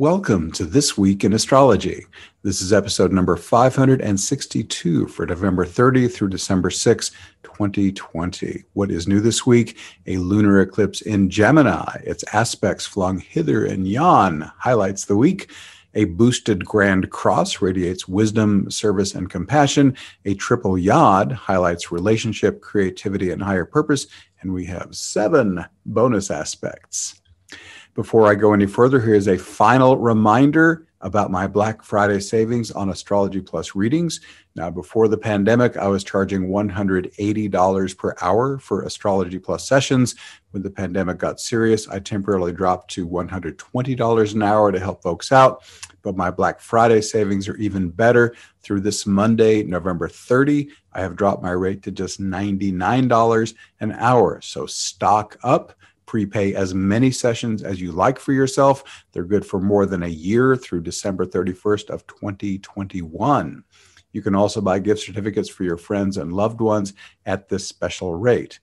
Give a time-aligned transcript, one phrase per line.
[0.00, 2.06] Welcome to This Week in Astrology.
[2.44, 7.10] This is episode number 562 for November 30 through December 6,
[7.42, 8.62] 2020.
[8.74, 9.76] What is new this week?
[10.06, 12.00] A lunar eclipse in Gemini.
[12.04, 15.50] Its aspects flung hither and yon highlights the week.
[15.94, 19.96] A boosted Grand Cross radiates wisdom, service, and compassion.
[20.24, 24.06] A triple Yod highlights relationship, creativity, and higher purpose.
[24.42, 27.20] And we have seven bonus aspects.
[27.98, 32.90] Before I go any further, here's a final reminder about my Black Friday savings on
[32.90, 34.20] Astrology Plus readings.
[34.54, 40.14] Now, before the pandemic, I was charging $180 per hour for Astrology Plus sessions.
[40.52, 45.32] When the pandemic got serious, I temporarily dropped to $120 an hour to help folks
[45.32, 45.64] out.
[46.02, 48.36] But my Black Friday savings are even better.
[48.62, 54.40] Through this Monday, November 30, I have dropped my rate to just $99 an hour.
[54.40, 55.74] So stock up
[56.08, 59.04] prepay as many sessions as you like for yourself.
[59.12, 63.62] They're good for more than a year through December 31st of 2021.
[64.12, 66.94] You can also buy gift certificates for your friends and loved ones
[67.26, 68.58] at this special rate.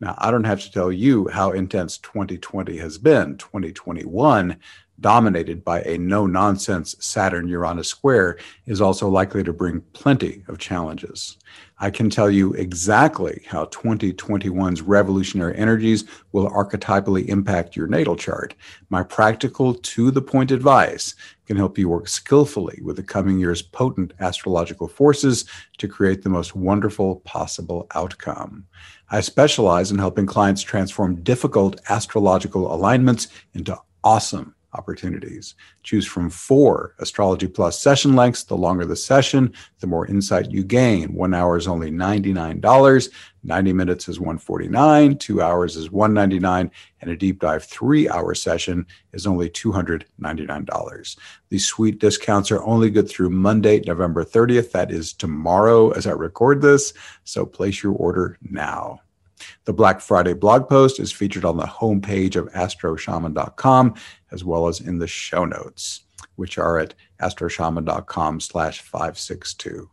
[0.00, 3.36] Now, I don't have to tell you how intense 2020 has been.
[3.36, 4.56] 2021
[5.00, 10.58] dominated by a no nonsense Saturn Uranus square, is also likely to bring plenty of
[10.58, 11.36] challenges.
[11.78, 18.54] I can tell you exactly how 2021's revolutionary energies will archetypally impact your natal chart.
[18.88, 23.60] My practical, to the point advice can help you work skillfully with the coming year's
[23.60, 25.44] potent astrological forces
[25.76, 28.66] to create the most wonderful possible outcome.
[29.10, 35.54] I specialize in helping clients transform difficult astrological alignments into awesome opportunities.
[35.82, 38.44] Choose from four Astrology Plus session lengths.
[38.44, 41.14] The longer the session, the more insight you gain.
[41.14, 43.10] One hour is only $99.
[43.46, 48.84] 90 minutes is 149 two hours is 199 and a deep dive three hour session
[49.12, 51.16] is only $299
[51.48, 56.10] these sweet discounts are only good through monday november 30th that is tomorrow as i
[56.10, 56.92] record this
[57.24, 59.00] so place your order now
[59.64, 63.94] the Black Friday blog post is featured on the homepage of astroshaman.com
[64.32, 66.02] as well as in the show notes,
[66.36, 69.90] which are at astroshaman.com slash 562.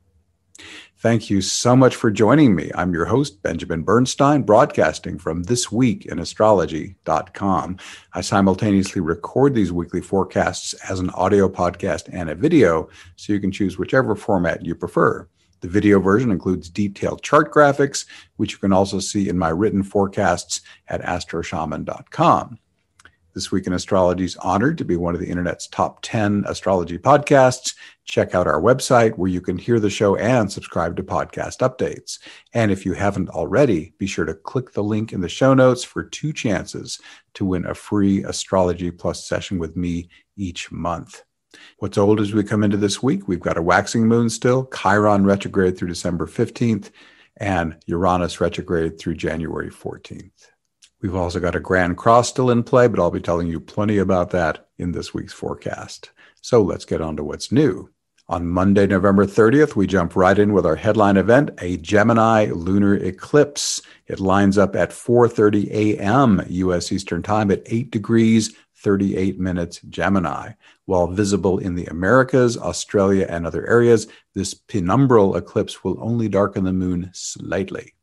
[0.98, 2.72] Thank you so much for joining me.
[2.76, 7.78] I'm your host, Benjamin Bernstein, broadcasting from thisweekinastrology.com.
[8.14, 12.88] I simultaneously record these weekly forecasts as an audio podcast and a video,
[13.18, 15.28] so you can choose whichever format you prefer.
[15.64, 19.82] The video version includes detailed chart graphics, which you can also see in my written
[19.82, 20.60] forecasts
[20.90, 22.60] at astroshaman.com.
[23.34, 26.98] This Week in Astrology is honored to be one of the internet's top 10 astrology
[26.98, 27.76] podcasts.
[28.04, 32.20] Check out our website where you can hear the show and subscribe to podcast updates.
[32.54, 35.86] And if you haven't already, be sure to click the link in the show notes
[35.86, 37.00] for two chances
[37.36, 41.24] to win a free Astrology Plus session with me each month.
[41.80, 43.28] What's old as we come into this week?
[43.28, 46.92] We've got a waxing moon still, Chiron retrograde through December 15th,
[47.38, 50.50] and Uranus retrograde through January 14th.
[51.02, 53.98] We've also got a Grand Cross still in play, but I'll be telling you plenty
[53.98, 56.12] about that in this week's forecast.
[56.42, 57.90] So let's get on to what's new.
[58.30, 62.96] On Monday, November 30th, we jump right in with our headline event, a Gemini lunar
[62.96, 63.82] eclipse.
[64.08, 66.42] It lines up at 4:30 a.m.
[66.48, 70.52] US Eastern Time at 8 degrees 38 minutes Gemini.
[70.86, 76.66] While visible in the Americas, Australia, and other areas, this penumbral eclipse will only darken
[76.66, 77.94] the moon slightly.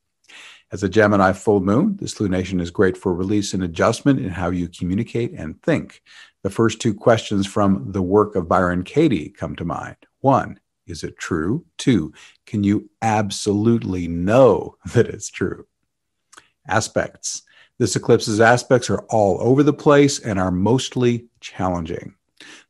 [0.72, 4.50] As a Gemini full moon, this lunation is great for release and adjustment in how
[4.50, 6.00] you communicate and think.
[6.42, 9.96] The first two questions from the work of Byron Katie come to mind.
[10.20, 11.66] One, is it true?
[11.76, 12.12] Two,
[12.46, 15.66] can you absolutely know that it's true?
[16.66, 17.42] Aspects.
[17.80, 22.14] This eclipse's aspects are all over the place and are mostly challenging.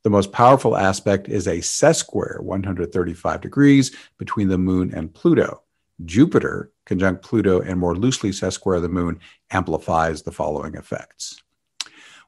[0.04, 5.62] The most powerful aspect is a sesquare, 135 degrees, between the moon and Pluto.
[6.04, 9.18] Jupiter, conjunct Pluto, and more loosely sesquare the moon,
[9.50, 11.42] amplifies the following effects.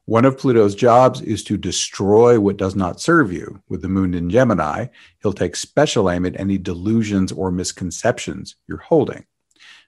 [0.03, 3.61] One of Pluto's jobs is to destroy what does not serve you.
[3.69, 4.87] With the moon in Gemini,
[5.21, 9.23] he'll take special aim at any delusions or misconceptions you're holding.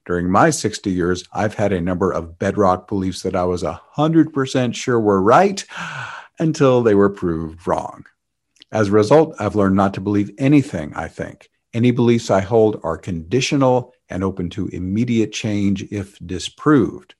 [0.05, 4.75] During my 60 years, I've had a number of bedrock beliefs that I was 100%
[4.75, 5.65] sure were right
[6.37, 8.05] until they were proved wrong.
[8.71, 11.49] As a result, I've learned not to believe anything I think.
[11.73, 17.15] Any beliefs I hold are conditional and open to immediate change if disproved.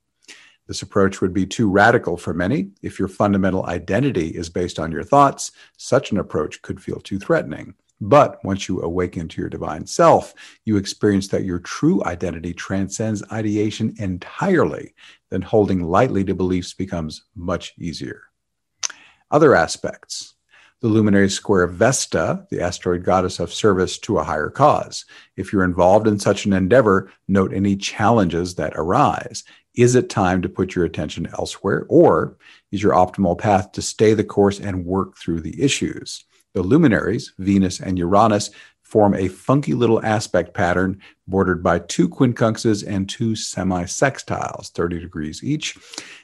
[0.68, 2.70] This approach would be too radical for many.
[2.82, 7.20] If your fundamental identity is based on your thoughts, such an approach could feel too
[7.20, 7.76] threatening.
[8.02, 10.34] But once you awaken to your divine self,
[10.66, 14.94] you experience that your true identity transcends ideation entirely.
[15.32, 18.24] Then holding lightly to beliefs becomes much easier.
[19.32, 20.36] Other aspects.
[20.82, 25.06] The luminary square Vesta, the asteroid goddess of service to a higher cause.
[25.38, 29.46] If you're involved in such an endeavor, note any challenges that arise.
[29.74, 32.38] Is it time to put your attention elsewhere, or
[32.72, 36.26] is your optimal path to stay the course and work through the issues?
[36.56, 38.50] The luminaries, Venus and Uranus,
[38.82, 45.44] form a funky little aspect pattern bordered by two quincunxes and two semi-sextiles, 30 degrees
[45.44, 45.78] each.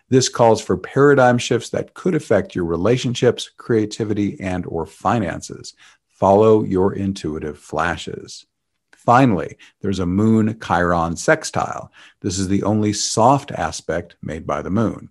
[0.07, 5.74] This calls for paradigm shifts that could affect your relationships, creativity, and or finances.
[6.07, 8.45] Follow your intuitive flashes.
[8.94, 11.92] Finally, there's a moon Chiron sextile.
[12.22, 15.10] This is the only soft aspect made by the moon.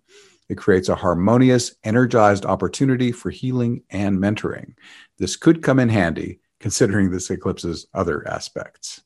[0.50, 4.74] It creates a harmonious, energized opportunity for healing and mentoring.
[5.16, 9.02] This could come in handy considering this eclipse's other aspects.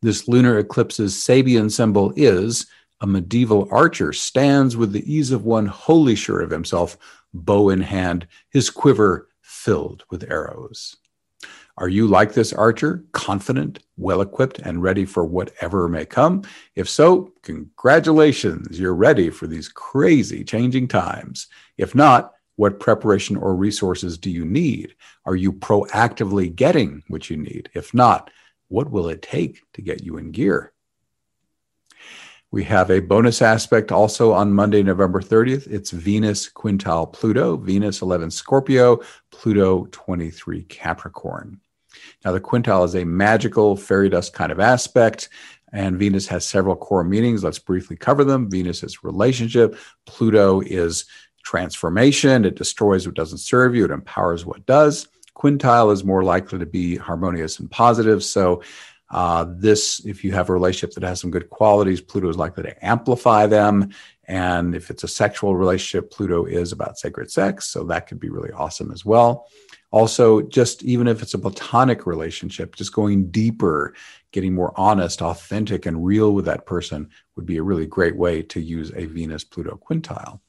[0.00, 2.68] This lunar eclipse's Sabian symbol is
[3.00, 6.96] a medieval archer stands with the ease of one wholly sure of himself,
[7.34, 10.96] bow in hand, his quiver filled with arrows.
[11.78, 16.42] Are you like this archer, confident, well equipped, and ready for whatever may come?
[16.74, 21.46] If so, congratulations, you're ready for these crazy changing times.
[21.76, 24.96] If not, what preparation or resources do you need?
[25.24, 27.70] Are you proactively getting what you need?
[27.74, 28.32] If not,
[28.66, 30.72] what will it take to get you in gear?
[32.50, 35.68] We have a bonus aspect also on Monday, November 30th.
[35.68, 38.98] It's Venus quintile Pluto, Venus 11 Scorpio,
[39.30, 41.60] Pluto 23 Capricorn.
[42.24, 45.28] Now, the quintile is a magical fairy dust kind of aspect,
[45.72, 47.44] and Venus has several core meanings.
[47.44, 48.50] Let's briefly cover them.
[48.50, 51.04] Venus is relationship, Pluto is
[51.42, 55.08] transformation, it destroys what doesn't serve you, it empowers what does.
[55.36, 58.24] Quintile is more likely to be harmonious and positive.
[58.24, 58.62] So,
[59.10, 62.64] uh, this, if you have a relationship that has some good qualities, Pluto is likely
[62.64, 63.90] to amplify them.
[64.24, 67.66] And if it's a sexual relationship, Pluto is about sacred sex.
[67.66, 69.48] So that could be really awesome as well.
[69.90, 73.94] Also, just even if it's a platonic relationship, just going deeper,
[74.32, 78.42] getting more honest, authentic, and real with that person would be a really great way
[78.42, 80.40] to use a Venus Pluto quintile.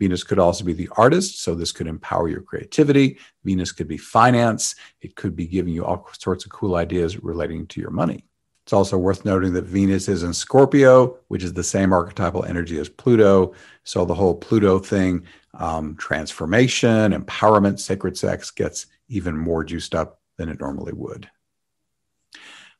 [0.00, 3.18] Venus could also be the artist, so this could empower your creativity.
[3.44, 4.74] Venus could be finance.
[5.02, 8.24] It could be giving you all sorts of cool ideas relating to your money.
[8.70, 12.78] It's also worth noting that Venus is in Scorpio, which is the same archetypal energy
[12.78, 13.52] as Pluto.
[13.82, 15.24] So the whole Pluto thing,
[15.54, 21.28] um, transformation, empowerment, sacred sex gets even more juiced up than it normally would.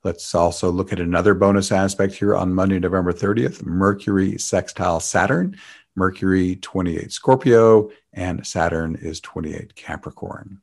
[0.04, 5.56] Let's also look at another bonus aspect here on Monday, November 30th Mercury sextile Saturn.
[5.96, 10.62] Mercury 28 Scorpio, and Saturn is 28 Capricorn.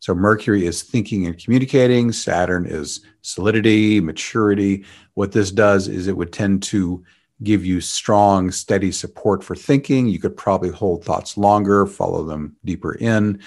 [0.00, 4.84] So Mercury is thinking and communicating, Saturn is solidity, maturity.
[5.14, 7.04] What this does is it would tend to
[7.42, 10.08] give you strong, steady support for thinking.
[10.08, 13.40] You could probably hold thoughts longer, follow them deeper in.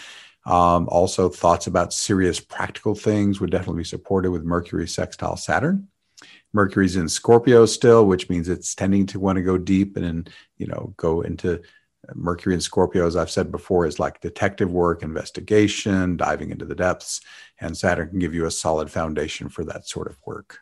[0.45, 5.89] Um, also, thoughts about serious practical things would definitely be supported with Mercury sextile Saturn.
[6.53, 10.65] Mercury's in Scorpio still, which means it's tending to want to go deep and, you
[10.65, 11.61] know, go into
[12.13, 16.75] Mercury and Scorpio, as I've said before, is like detective work, investigation, diving into the
[16.75, 17.21] depths.
[17.59, 20.59] And Saturn can give you a solid foundation for that sort of work.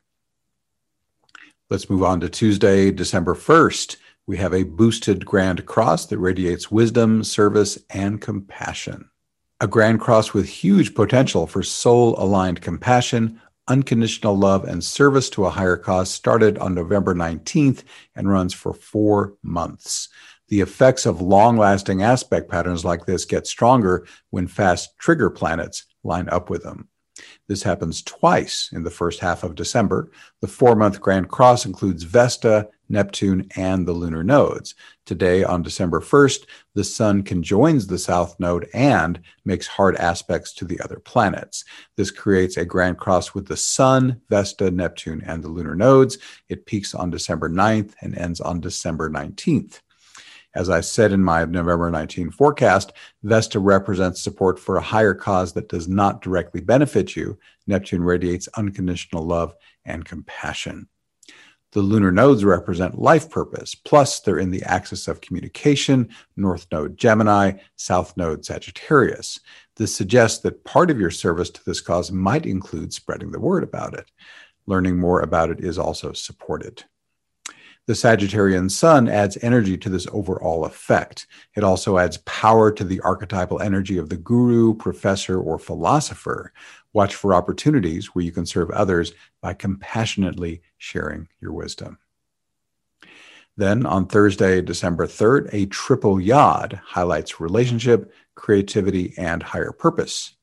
[1.70, 3.98] Let's move on to Tuesday, December 1st.
[4.28, 9.10] We have a boosted Grand Cross that radiates wisdom, service, and compassion.
[9.62, 15.46] A Grand Cross with huge potential for soul aligned compassion, Unconditional Love and Service to
[15.46, 17.84] a Higher Cause started on November 19th
[18.16, 20.10] and runs for four months.
[20.48, 25.86] The effects of long lasting aspect patterns like this get stronger when fast trigger planets
[26.04, 26.90] line up with them.
[27.48, 30.12] This happens twice in the first half of December.
[30.42, 34.76] The four month Grand Cross includes Vesta, Neptune, and the lunar nodes.
[35.06, 40.66] Today, on December 1st, the Sun conjoins the South Node and makes hard aspects to
[40.66, 41.64] the other planets.
[41.96, 46.18] This creates a Grand Cross with the Sun, Vesta, Neptune, and the lunar nodes.
[46.50, 49.80] It peaks on December 9th and ends on December 19th.
[50.56, 52.94] As I said in my November 19 forecast,
[53.24, 57.38] Vesta represents support for a higher cause that does not directly benefit you.
[57.68, 60.88] Neptune radiates unconditional love and compassion.
[61.74, 66.08] The lunar nodes represent life purpose, plus they're in the axis of communication,
[66.38, 69.42] North Node Gemini, South Node Sagittarius.
[69.76, 73.64] This suggests that part of your service to this cause might include spreading the word
[73.64, 74.10] about it.
[74.68, 76.86] Learning more about it is also supported.
[77.88, 81.28] The Sagittarian sun adds energy to this overall effect.
[81.56, 86.52] It also adds power to the archetypal energy of the guru, professor, or philosopher.
[86.94, 92.00] Watch for opportunities where you can serve others by compassionately sharing your wisdom.
[93.56, 100.34] Then on Thursday, December 3rd, a triple yod highlights relationship, creativity, and higher purpose.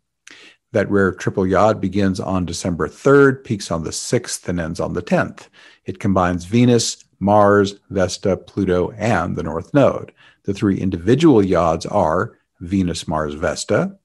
[0.71, 4.95] That rare triple yod begins on December 3rd, peaks on the 6th, and ends on
[4.95, 5.49] the 10th.
[5.85, 10.13] It combines Venus, Mars, Vesta, Pluto, and the North Node.
[10.43, 13.97] The three individual yods are Venus, Mars, Vesta,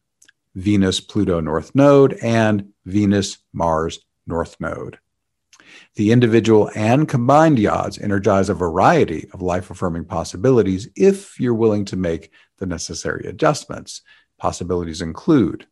[0.54, 5.00] Venus, Pluto, North Node, and Venus, Mars, North Node.
[5.96, 11.86] The individual and combined yods energize a variety of life affirming possibilities if you're willing
[11.86, 14.04] to make the necessary adjustments.
[14.38, 15.66] Possibilities include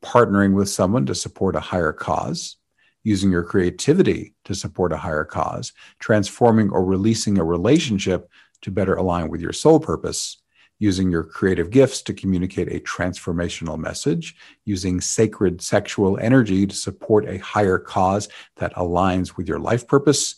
[0.00, 2.56] partnering with someone to support a higher cause,
[3.04, 8.28] using your creativity to support a higher cause, transforming or releasing a relationship
[8.62, 10.38] to better align with your soul purpose,
[10.78, 14.34] using your creative gifts to communicate a transformational message,
[14.64, 20.36] using sacred sexual energy to support a higher cause that aligns with your life purpose,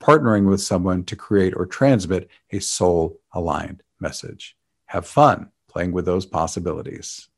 [0.00, 4.56] partnering with someone to create or transmit a soul aligned message.
[4.86, 7.28] Have fun playing with those possibilities.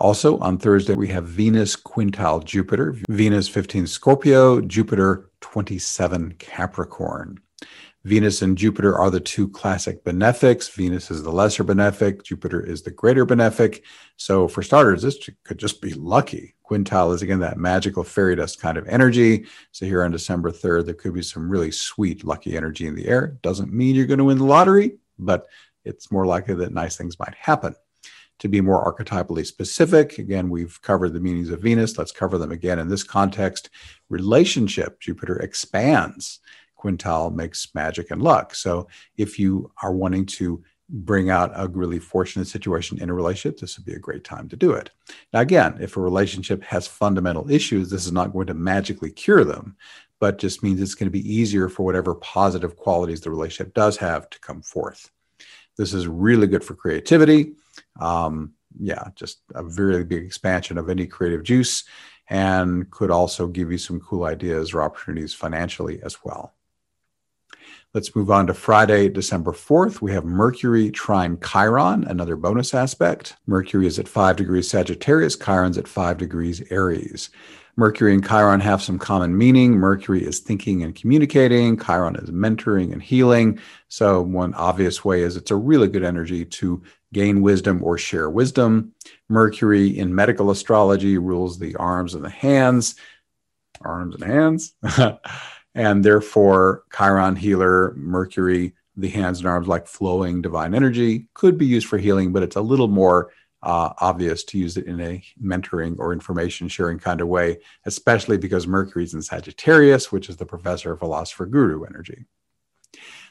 [0.00, 7.40] Also, on Thursday, we have Venus quintile Jupiter, Venus 15 Scorpio, Jupiter 27 Capricorn.
[8.04, 10.68] Venus and Jupiter are the two classic benefics.
[10.68, 13.82] Venus is the lesser benefic, Jupiter is the greater benefic.
[14.16, 16.54] So, for starters, this could just be lucky.
[16.64, 19.46] Quintile is again that magical fairy dust kind of energy.
[19.72, 23.08] So, here on December 3rd, there could be some really sweet, lucky energy in the
[23.08, 23.38] air.
[23.42, 25.48] Doesn't mean you're going to win the lottery, but
[25.84, 27.74] it's more likely that nice things might happen
[28.38, 30.18] to be more archetypally specific.
[30.18, 31.98] Again, we've covered the meanings of Venus.
[31.98, 33.70] Let's cover them again in this context.
[34.08, 36.40] Relationship, Jupiter expands.
[36.78, 38.54] Quintile makes magic and luck.
[38.54, 43.58] So if you are wanting to bring out a really fortunate situation in a relationship,
[43.58, 44.90] this would be a great time to do it.
[45.32, 49.44] Now, again, if a relationship has fundamental issues, this is not going to magically cure
[49.44, 49.76] them,
[50.20, 53.96] but just means it's going to be easier for whatever positive qualities the relationship does
[53.98, 55.10] have to come forth.
[55.76, 57.52] This is really good for creativity
[58.00, 61.84] um, yeah, just a very big expansion of any creative juice
[62.28, 66.54] and could also give you some cool ideas or opportunities financially as well.
[67.94, 70.02] Let's move on to Friday, December 4th.
[70.02, 73.36] We have Mercury trine Chiron, another bonus aspect.
[73.46, 77.30] Mercury is at 5 degrees Sagittarius, Chiron's at 5 degrees Aries.
[77.76, 79.72] Mercury and Chiron have some common meaning.
[79.72, 83.58] Mercury is thinking and communicating, Chiron is mentoring and healing.
[83.88, 88.28] So, one obvious way is it's a really good energy to gain wisdom or share
[88.28, 88.92] wisdom.
[89.28, 92.96] Mercury in medical astrology rules the arms and the hands,
[93.80, 94.74] arms and hands.
[95.74, 101.66] and therefore, Chiron healer, Mercury, the hands and arms like flowing divine energy, could be
[101.66, 103.30] used for healing, but it's a little more
[103.62, 108.36] uh, obvious to use it in a mentoring or information sharing kind of way, especially
[108.36, 112.26] because Mercury's in Sagittarius, which is the professor, philosopher, guru energy.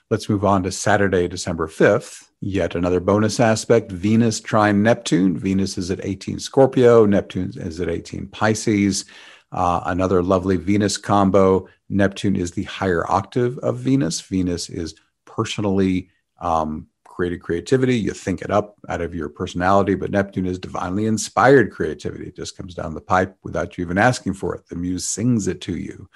[0.09, 2.26] Let's move on to Saturday, December 5th.
[2.39, 5.37] Yet another bonus aspect Venus trine Neptune.
[5.37, 9.05] Venus is at 18 Scorpio, Neptune is at 18 Pisces.
[9.51, 11.67] Uh, another lovely Venus combo.
[11.89, 14.21] Neptune is the higher octave of Venus.
[14.21, 17.97] Venus is personally um, created creativity.
[17.97, 22.27] You think it up out of your personality, but Neptune is divinely inspired creativity.
[22.27, 24.67] It just comes down the pipe without you even asking for it.
[24.67, 26.09] The muse sings it to you.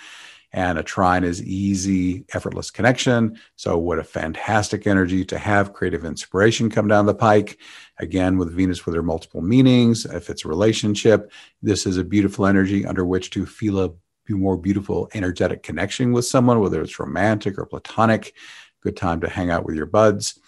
[0.54, 3.40] And a trine is easy, effortless connection.
[3.56, 7.58] So, what a fantastic energy to have creative inspiration come down the pike.
[8.00, 11.32] Again, with Venus with her multiple meanings, if it's a relationship,
[11.62, 13.92] this is a beautiful energy under which to feel a
[14.30, 18.34] more beautiful, energetic connection with someone, whether it's romantic or platonic.
[18.82, 20.40] Good time to hang out with your buds,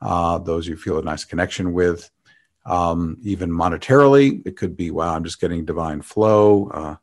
[0.00, 2.10] uh, those you feel a nice connection with.
[2.64, 6.96] Um, even monetarily, it could be, wow, I'm just getting divine flow, uh,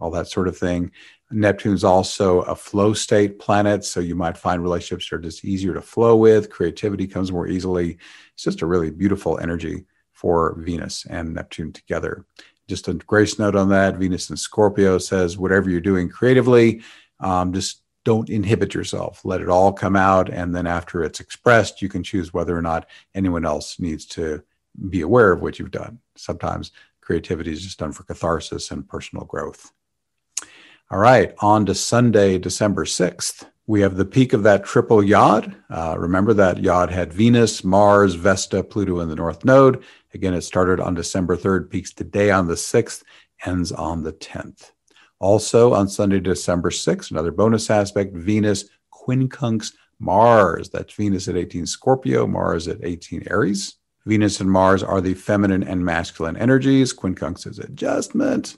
[0.00, 0.90] all that sort of thing.
[1.30, 5.82] Neptune's also a flow state planet, so you might find relationships are just easier to
[5.82, 6.50] flow with.
[6.50, 7.98] Creativity comes more easily.
[8.32, 12.24] It's just a really beautiful energy for Venus and Neptune together.
[12.66, 16.82] Just a grace note on that Venus and Scorpio says, whatever you're doing creatively,
[17.20, 19.24] um, just don't inhibit yourself.
[19.24, 20.30] Let it all come out.
[20.30, 24.42] And then after it's expressed, you can choose whether or not anyone else needs to
[24.88, 25.98] be aware of what you've done.
[26.16, 29.72] Sometimes creativity is just done for catharsis and personal growth.
[30.90, 33.44] All right, on to Sunday, December 6th.
[33.66, 35.54] We have the peak of that triple yod.
[35.68, 39.84] Uh, remember that yod had Venus, Mars, Vesta, Pluto in the North Node.
[40.14, 43.02] Again, it started on December 3rd, peaks today on the 6th,
[43.44, 44.70] ends on the 10th.
[45.18, 50.70] Also on Sunday, December 6th, another bonus aspect Venus quincunx Mars.
[50.70, 53.74] That's Venus at 18 Scorpio, Mars at 18 Aries.
[54.06, 56.94] Venus and Mars are the feminine and masculine energies.
[56.94, 58.56] Quincunx is adjustment.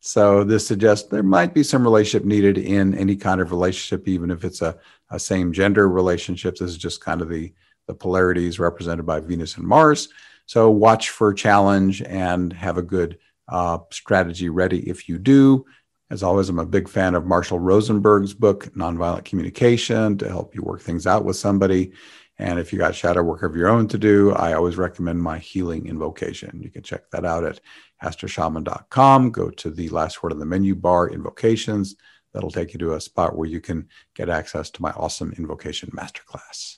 [0.00, 4.30] So this suggests there might be some relationship needed in any kind of relationship, even
[4.30, 4.78] if it's a,
[5.10, 6.56] a same gender relationship.
[6.56, 7.52] This is just kind of the,
[7.86, 10.08] the polarities represented by Venus and Mars.
[10.46, 15.64] So watch for challenge and have a good uh, strategy ready if you do.
[16.08, 20.62] As always, I'm a big fan of Marshall Rosenberg's book, Nonviolent Communication, to help you
[20.62, 21.92] work things out with somebody.
[22.38, 25.38] And if you got shadow work of your own to do, I always recommend my
[25.38, 26.60] healing invocation.
[26.62, 27.60] You can check that out at
[28.02, 29.30] astroshaman.com.
[29.30, 31.96] Go to the last word on the menu bar, invocations.
[32.34, 35.90] That'll take you to a spot where you can get access to my awesome invocation
[35.96, 36.76] masterclass.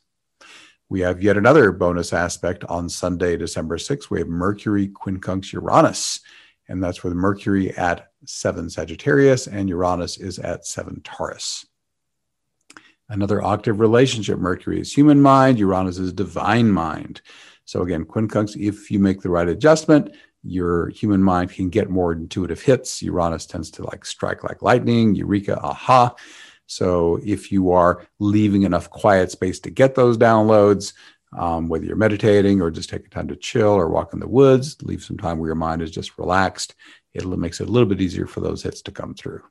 [0.88, 4.08] We have yet another bonus aspect on Sunday, December 6th.
[4.08, 6.20] We have Mercury quincunx Uranus,
[6.68, 11.66] and that's with Mercury at 7 Sagittarius and Uranus is at 7 Taurus.
[13.10, 17.22] Another octave relationship Mercury is human mind, Uranus is divine mind.
[17.64, 22.12] So, again, quincunx, if you make the right adjustment, your human mind can get more
[22.12, 23.02] intuitive hits.
[23.02, 26.14] Uranus tends to like strike like lightning, eureka, aha.
[26.66, 30.92] So, if you are leaving enough quiet space to get those downloads,
[31.36, 34.76] um, whether you're meditating or just taking time to chill or walk in the woods,
[34.82, 36.74] leave some time where your mind is just relaxed.
[37.14, 39.42] It makes it a little bit easier for those hits to come through.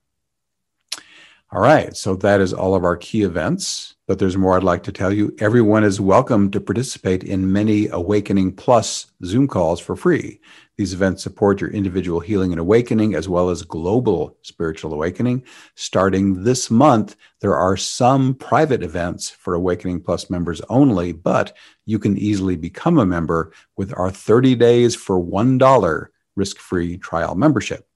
[1.50, 4.84] All right, so that is all of our key events, but there's more I'd like
[4.84, 5.34] to tell you.
[5.39, 10.42] Everyone is welcome to participate in many Awakening Plus Zoom calls for free.
[10.75, 15.42] These events support your individual healing and awakening as well as global spiritual awakening.
[15.75, 21.98] Starting this month, there are some private events for Awakening Plus members only, but you
[21.98, 27.88] can easily become a member with our 30 days for $1 risk free trial membership.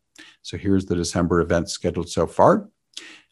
[0.42, 2.70] So here's the December events scheduled so far.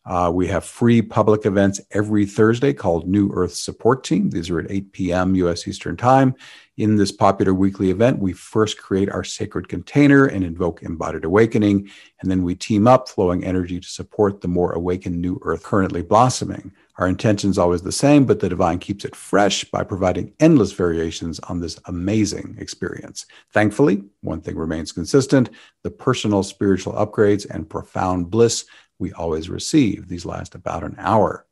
[0.09, 4.31] Uh, we have free public events every Thursday called New Earth Support Team.
[4.31, 5.35] These are at 8 p.m.
[5.35, 5.67] U.S.
[5.67, 6.33] Eastern Time.
[6.77, 11.91] In this popular weekly event, we first create our sacred container and invoke embodied awakening,
[12.21, 16.01] and then we team up, flowing energy to support the more awakened New Earth currently
[16.01, 16.71] blossoming.
[16.97, 20.71] Our intention is always the same, but the divine keeps it fresh by providing endless
[20.71, 23.27] variations on this amazing experience.
[23.53, 25.51] Thankfully, one thing remains consistent
[25.83, 28.65] the personal spiritual upgrades and profound bliss
[28.99, 30.07] we always receive.
[30.07, 31.45] These last about an hour.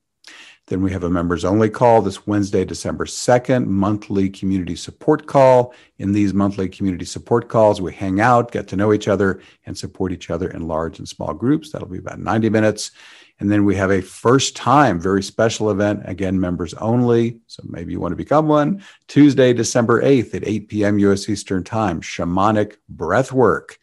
[0.68, 5.74] Then we have a members only call this Wednesday, December 2nd, monthly community support call.
[5.98, 9.78] In these monthly community support calls, we hang out, get to know each other, and
[9.78, 11.72] support each other in large and small groups.
[11.72, 12.92] That'll be about 90 minutes.
[13.40, 17.40] And then we have a first time, very special event, again, members only.
[17.48, 18.84] So maybe you want to become one.
[19.08, 21.00] Tuesday, December 8th at 8 p.m.
[21.00, 21.30] U.S.
[21.30, 23.80] Eastern Time, shamanic breath work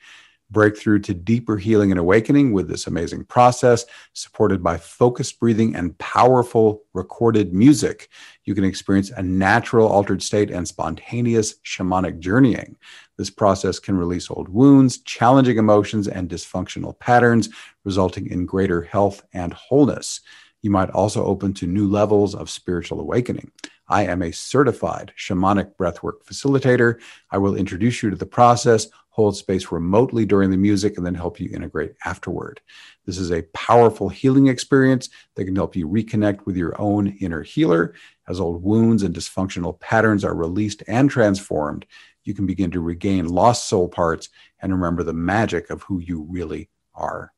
[0.50, 5.96] breakthrough to deeper healing and awakening with this amazing process, supported by focused breathing and
[5.98, 8.08] powerful recorded music.
[8.44, 12.76] You can experience a natural altered state and spontaneous shamanic journeying.
[13.16, 17.48] This process can release old wounds, challenging emotions, and dysfunctional patterns,
[17.84, 20.20] resulting in greater health and wholeness.
[20.62, 23.50] You might also open to new levels of spiritual awakening.
[23.88, 27.00] I am a certified shamanic breathwork facilitator.
[27.30, 31.14] I will introduce you to the process, hold space remotely during the music, and then
[31.14, 32.60] help you integrate afterward.
[33.06, 37.44] This is a powerful healing experience that can help you reconnect with your own inner
[37.44, 37.94] healer.
[38.26, 41.86] As old wounds and dysfunctional patterns are released and transformed,
[42.24, 46.26] you can begin to regain lost soul parts and remember the magic of who you
[46.28, 47.32] really are.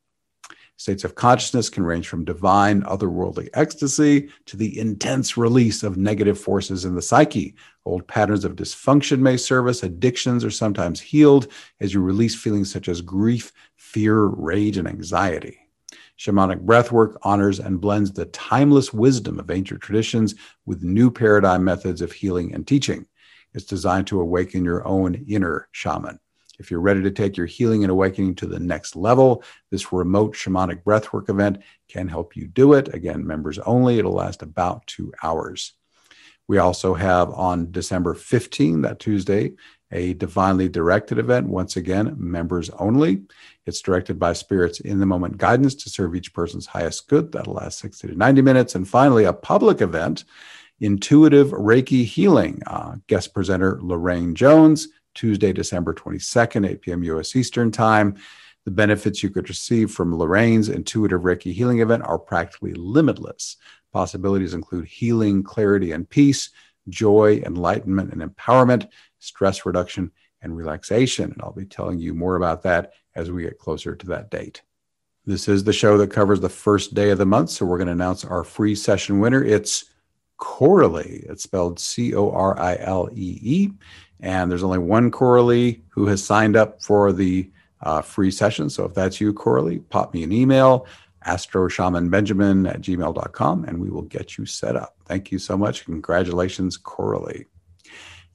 [0.79, 6.39] States of consciousness can range from divine, otherworldly ecstasy to the intense release of negative
[6.39, 7.55] forces in the psyche.
[7.87, 11.49] Old patterns of dysfunction may service, addictions are sometimes healed
[11.81, 15.59] as you release feelings such as grief, fear, rage, and anxiety.
[16.19, 20.35] Shamanic breathwork honors and blends the timeless wisdom of ancient traditions
[20.67, 23.07] with new paradigm methods of healing and teaching.
[23.55, 26.19] It's designed to awaken your own inner shaman.
[26.59, 30.35] If you're ready to take your healing and awakening to the next level, this remote
[30.35, 32.93] shamanic breathwork event can help you do it.
[32.95, 33.99] Again, members only.
[33.99, 35.75] It'll last about two hours.
[36.49, 39.55] We also have on December 15, that Tuesday,
[39.91, 41.49] a divinely directed event.
[41.49, 43.23] Once again, members only.
[43.67, 47.33] It's directed by spirits in the moment guidance to serve each person's highest good.
[47.33, 48.75] That'll last 60 to 90 minutes.
[48.75, 50.25] And finally, a public event,
[50.81, 52.63] Intuitive Reiki Healing.
[52.67, 57.03] Uh, guest presenter Lorraine Jones Tuesday, December 22nd, 8 p.m.
[57.05, 57.35] U.S.
[57.35, 58.17] Eastern Time.
[58.65, 63.57] The benefits you could receive from Lorraine's intuitive Reiki healing event are practically limitless.
[63.93, 66.51] Possibilities include healing, clarity, and peace,
[66.89, 70.11] joy, enlightenment, and empowerment, stress reduction,
[70.43, 71.33] and relaxation.
[71.33, 74.63] And I'll be telling you more about that as we get closer to that date.
[75.25, 77.51] This is the show that covers the first day of the month.
[77.51, 79.43] So we're going to announce our free session winner.
[79.43, 79.87] It's
[80.39, 81.29] Corilee.
[81.29, 83.71] It's spelled C O R I L E E.
[84.21, 87.51] And there's only one Corilee who has signed up for the
[87.83, 88.71] uh, free session.
[88.71, 90.87] So if that's you, Corilee, pop me an email,
[91.27, 94.97] astroshamanbenjamin at gmail.com, and we will get you set up.
[95.05, 95.85] Thank you so much.
[95.85, 97.47] Congratulations, Corilee.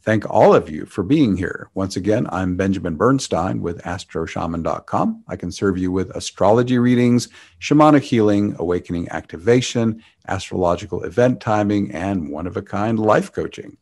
[0.03, 1.69] Thank all of you for being here.
[1.75, 5.23] Once again, I'm Benjamin Bernstein with astroshaman.com.
[5.27, 12.31] I can serve you with astrology readings, shamanic healing, awakening activation, astrological event timing, and
[12.31, 13.77] one of a kind life coaching.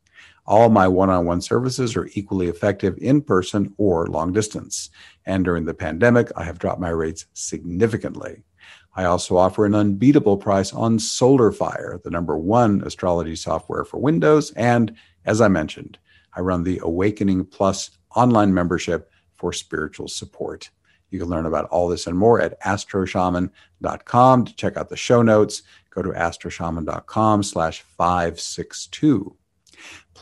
[0.50, 4.90] All my one on one services are equally effective in person or long distance.
[5.28, 8.42] And during the pandemic, I have dropped my rates significantly.
[8.96, 14.50] I also offer an unbeatable price on SolarFire, the number one astrology software for Windows.
[14.54, 16.00] And as I mentioned,
[16.34, 20.72] I run the Awakening Plus online membership for spiritual support.
[21.12, 24.46] You can learn about all this and more at astroshaman.com.
[24.46, 29.36] To check out the show notes, go to astroshaman.com slash 562.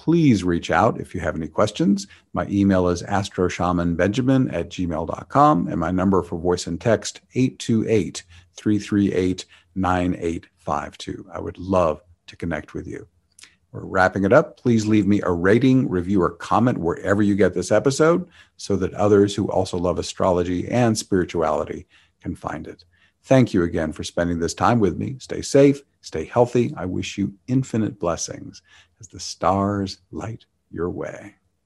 [0.03, 2.05] Please reach out if you have any questions.
[2.31, 8.23] My email is astroshamanbenjamin at gmail.com and my number for voice and text 828
[8.55, 11.25] 338 9852.
[11.33, 13.07] I would love to connect with you.
[13.71, 14.57] We're wrapping it up.
[14.57, 18.93] Please leave me a rating, review, or comment wherever you get this episode so that
[18.93, 21.87] others who also love astrology and spirituality
[22.21, 22.85] can find it.
[23.23, 25.17] Thank you again for spending this time with me.
[25.19, 26.73] Stay safe, stay healthy.
[26.77, 28.61] I wish you infinite blessings
[28.99, 31.36] as the stars light your way.